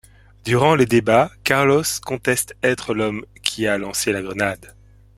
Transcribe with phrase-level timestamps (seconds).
[0.45, 4.73] Durant les débats, Carlos conteste être l'homme qui a lancé la grenade.